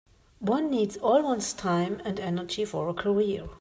One 0.39 0.71
needs 0.71 0.97
all 0.97 1.21
one's 1.21 1.53
time 1.53 2.01
and 2.03 2.19
energy 2.19 2.65
for 2.65 2.89
a 2.89 2.93
career. 2.95 3.47